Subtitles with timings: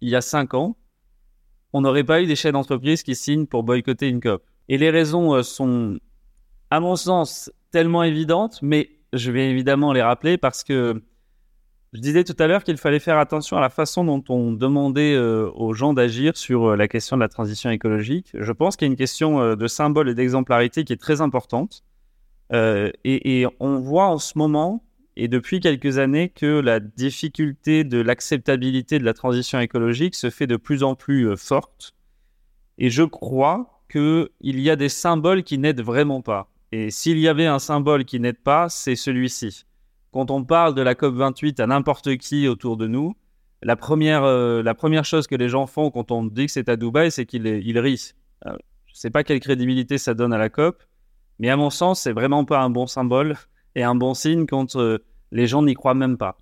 [0.00, 0.76] il y a cinq ans,
[1.72, 4.42] on n'aurait pas eu des chefs d'entreprise qui signent pour boycotter une COP.
[4.68, 5.98] Et les raisons euh, sont,
[6.70, 11.02] à mon sens, tellement évidentes, mais je vais évidemment les rappeler parce que
[11.92, 15.14] je disais tout à l'heure qu'il fallait faire attention à la façon dont on demandait
[15.14, 18.30] euh, aux gens d'agir sur euh, la question de la transition écologique.
[18.34, 21.82] Je pense qu'il y a une question de symbole et d'exemplarité qui est très importante.
[22.52, 24.84] et, on voit en ce moment
[25.16, 30.46] et depuis quelques années que la difficulté de l'acceptabilité de la transition écologique se fait
[30.46, 31.92] de plus en plus forte.
[32.78, 36.50] Et je crois qu'il y a des symboles qui n'aident vraiment pas.
[36.72, 39.64] Et s'il y avait un symbole qui n'aide pas, c'est celui-ci.
[40.12, 43.14] Quand on parle de la COP28 à n'importe qui autour de nous,
[43.62, 46.68] la première, euh, la première chose que les gens font quand on dit que c'est
[46.68, 48.12] à Dubaï, c'est qu'ils ils rient.
[48.46, 48.52] Euh,
[48.86, 50.82] je ne sais pas quelle crédibilité ça donne à la COP,
[51.38, 53.36] mais à mon sens, c'est vraiment pas un bon symbole
[53.74, 54.98] et un bon signe quand euh,
[55.32, 56.38] les gens n'y croient même pas.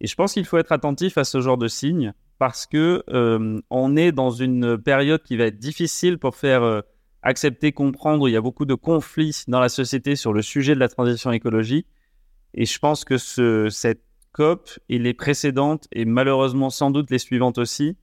[0.00, 3.04] Et je pense qu'il faut être attentif à ce genre de signes parce que
[3.70, 6.82] on est dans une période qui va être difficile pour faire
[7.22, 8.28] accepter, comprendre.
[8.28, 11.32] Il y a beaucoup de conflits dans la société sur le sujet de la transition
[11.32, 11.86] écologique.
[12.54, 14.02] Et je pense que ce, cette
[14.32, 17.96] COP et les précédentes, et malheureusement sans doute les suivantes aussi,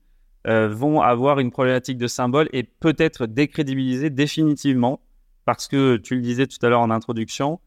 [0.46, 5.00] euh, vont avoir une problématique de symbole et peut-être décrédibiliser définitivement,
[5.44, 7.60] parce que tu le disais tout à l'heure en introduction,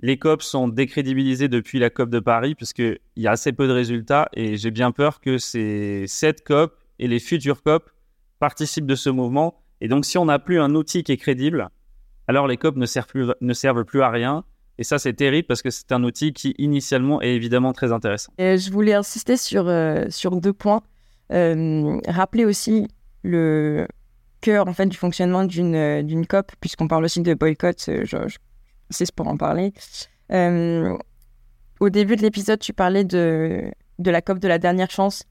[0.00, 3.72] les COP sont décrédibilisées depuis la COP de Paris, puisqu'il y a assez peu de
[3.72, 7.90] résultats, et j'ai bien peur que ces, cette COP et les futures COP
[8.38, 11.68] participent de ce mouvement et donc, si on n'a plus un outil qui est crédible,
[12.28, 14.44] alors les COP ne servent plus, ne servent plus à rien.
[14.78, 18.32] Et ça, c'est terrible parce que c'est un outil qui, initialement, est évidemment très intéressant.
[18.38, 20.82] Et je voulais insister sur, euh, sur deux points.
[21.32, 22.88] Euh, rappeler aussi
[23.22, 23.86] le
[24.40, 27.90] cœur en fait, du fonctionnement d'une, euh, d'une COP, puisqu'on parle aussi de boycott,
[28.90, 29.72] c'est pour en parler.
[30.30, 35.24] au début de l'épisode, tu parlais de, de la COP de la dernière chance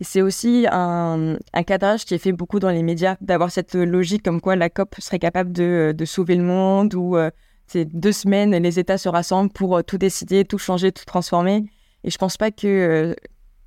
[0.00, 4.40] c'est aussi un, cadrage qui est fait beaucoup dans les médias, d'avoir cette logique comme
[4.40, 7.30] quoi la COP serait capable de, sauver le monde, ou euh,
[7.66, 11.64] c'est deux semaines, les États se rassemblent pour euh, tout décider, tout changer, tout transformer.
[12.04, 13.14] Et je pense pas que, euh,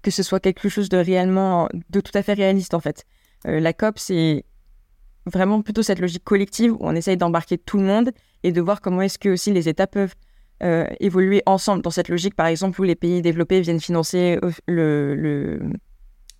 [0.01, 3.05] que ce soit quelque chose de réellement, de tout à fait réaliste en fait.
[3.43, 4.45] la COP, c'est
[5.25, 8.11] vraiment plutôt cette logique collective où on essaye d'embarquer tout le monde
[8.43, 10.15] et de voir comment est-ce que aussi les États peuvent
[10.99, 15.59] évoluer ensemble dans cette logique, par exemple, où les pays développés viennent financer le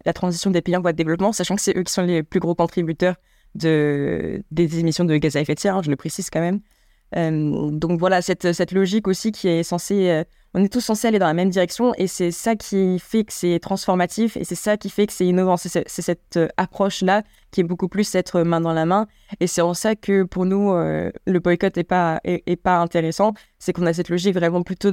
[0.06, 2.24] la transition des pays en voie de développement, sachant que c'est eux qui sont les
[2.24, 3.16] plus gros contributeurs
[3.56, 6.62] de, des émissions de gaz à effet de serre, hein, je le précise quand même.
[7.16, 10.24] Euh, donc voilà, cette, cette, logique aussi qui est censée...
[10.56, 13.24] Euh, on est tous censés aller dans la même direction et c'est ça qui fait
[13.24, 15.58] que c'est transformatif et c'est ça qui fait que c'est innovant.
[15.58, 19.08] C'est cette euh, approche-là qui est beaucoup plus être main dans la main
[19.40, 23.34] et c'est en ça que pour nous, le boycott n'est pas, est, pas intéressant.
[23.60, 24.92] C'est qu'on a cette logique vraiment plutôt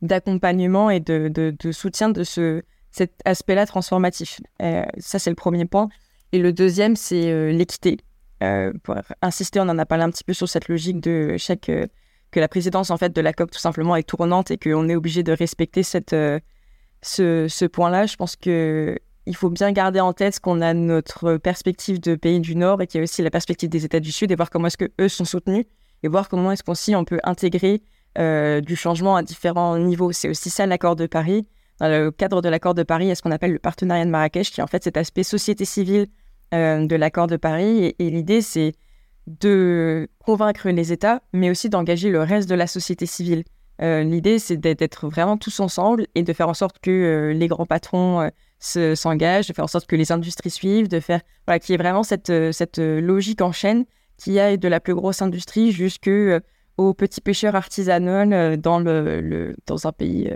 [0.00, 4.40] d'accompagnement et de, de, soutien de ce, cet aspect-là transformatif.
[4.62, 5.88] Euh, ça, c'est le premier point.
[6.32, 7.98] Et le deuxième, c'est euh, l'équité.
[8.42, 11.70] Euh, pour insister, on en a parlé un petit peu sur cette logique de chaque
[12.30, 14.96] que la présidence en fait de la COP tout simplement est tournante et qu'on est
[14.96, 16.14] obligé de respecter cette
[17.02, 18.06] ce, ce point-là.
[18.06, 22.40] Je pense que il faut bien garder en tête qu'on a notre perspective de pays
[22.40, 24.48] du Nord et qu'il y a aussi la perspective des États du Sud et voir
[24.50, 25.66] comment est-ce que eux sont soutenus
[26.02, 27.82] et voir comment est-ce qu'on on peut intégrer
[28.16, 30.12] du changement à différents niveaux.
[30.12, 31.46] C'est aussi ça l'accord de Paris
[31.80, 34.04] dans le cadre de l'accord de Paris, il y a ce qu'on appelle le partenariat
[34.04, 36.06] de Marrakech, qui est en fait cet aspect société civile
[36.54, 37.94] euh, de l'accord de Paris.
[37.98, 38.72] Et, l'idée, c'est
[39.28, 43.44] de convaincre les États, mais aussi d'engager le reste de la société civile.
[43.80, 47.46] Euh, l'idée, c'est d'être vraiment tous ensemble et de faire en sorte que euh, les
[47.46, 48.28] grands patrons
[48.58, 51.78] s'engagent, de faire en sorte que les industries suivent, de faire voilà, qu'il y ait
[51.78, 53.84] vraiment cette, cette logique en chaîne
[54.16, 59.92] qui aille de la plus grosse industrie jusqu'aux petits pêcheurs artisanaux dans, le, dans un
[59.92, 60.28] pays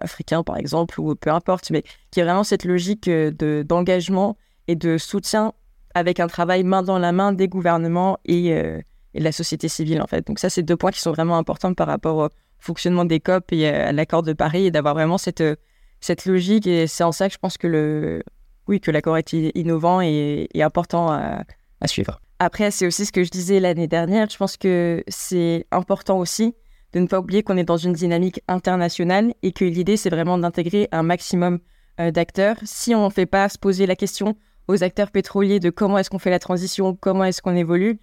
[0.00, 4.36] africain, par exemple, ou peu importe, mais qui est vraiment cette logique euh, de, d'engagement
[4.68, 5.52] et de soutien
[5.94, 8.80] avec un travail main dans la main des gouvernements et, euh,
[9.14, 10.26] et, de la société civile, en fait.
[10.26, 12.28] Donc ça, c'est deux points qui sont vraiment importants par rapport au
[12.58, 15.56] fonctionnement des COP et à l'accord de Paris, et d'avoir vraiment cette, euh,
[16.00, 16.66] cette logique.
[16.66, 18.22] Et c'est en ça que je pense que, le,
[18.66, 21.44] oui, que l'accord est innovant et, important à,
[21.80, 22.20] à suivre.
[22.40, 24.28] Après, c'est aussi ce que je disais l'année dernière.
[24.28, 26.54] Je pense que c'est important aussi
[26.92, 30.38] de ne pas oublier qu'on est dans une dynamique internationale et que l'idée, c'est vraiment
[30.38, 31.58] d'intégrer un maximum
[32.00, 32.56] euh, d'acteurs.
[32.64, 34.36] Si on ne fait pas se poser la question
[34.68, 37.98] aux acteurs pétroliers de comment est-ce qu'on fait la transition, comment est-ce qu'on évolue,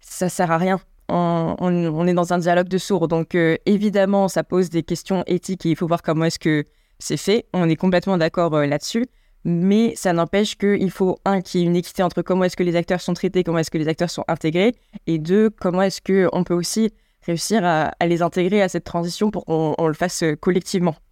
[0.00, 0.80] ça sert à rien.
[1.08, 3.08] On, est dans un dialogue de sourds.
[3.08, 6.64] Donc, euh, évidemment, ça pose des questions éthiques et il faut voir comment est-ce que
[7.00, 7.46] c'est fait.
[7.52, 9.06] On est complètement d'accord euh, là-dessus.
[9.44, 12.62] Mais ça n'empêche qu'il faut, un, qu'il y ait une équité entre comment est-ce que
[12.62, 14.74] les acteurs sont traités, comment est-ce que les acteurs sont intégrés,
[15.06, 16.90] et deux, comment est-ce qu'on peut aussi
[17.22, 20.94] réussir à, les intégrer à cette transition pour qu'on le fasse euh, collectivement.